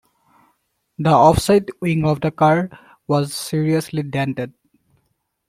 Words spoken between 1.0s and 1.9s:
offside